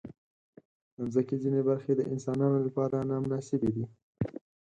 د 0.95 0.97
مځکې 1.05 1.35
ځینې 1.43 1.61
برخې 1.69 1.91
د 1.95 2.01
انسانانو 2.13 2.57
لپاره 2.67 2.95
نامناسبې 3.09 3.69
دي. 3.75 3.85